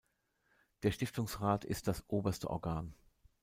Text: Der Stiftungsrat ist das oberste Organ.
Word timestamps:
Der 0.81 0.89
Stiftungsrat 0.89 1.63
ist 1.63 1.87
das 1.87 2.03
oberste 2.09 2.49
Organ. 2.49 2.95